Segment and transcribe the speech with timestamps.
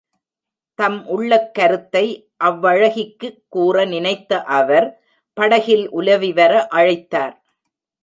[0.75, 2.31] தம் உள்ளக் கருத்தை
[2.43, 5.01] அவ்வழகிக்குக் கூற நினைத்த அவர்,
[5.33, 7.35] படகில் உலவிவர அழைத்தார்.